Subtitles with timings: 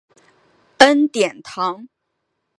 [0.79, 1.87] 恩典堂。